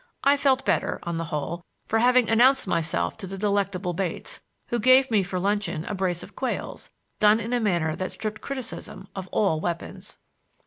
[0.23, 4.39] I felt better, on the whole, for having announced myself to the delectable Bates,
[4.69, 6.89] who gave me for luncheon a brace of quails,
[7.19, 10.17] done in a manner that stripped criticism of all weapons.